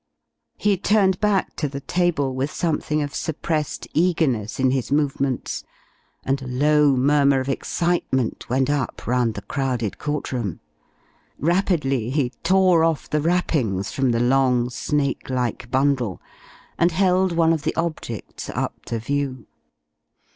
[0.57, 5.63] He turned back to the table with something of suppressed eagerness in his movements,
[6.23, 10.59] and a low murmur of excitement went up round the crowded court room.
[11.37, 16.19] Rapidly he tore off the wrappings from the long, snake like bundle,
[16.79, 19.45] and held one of the objects up to view.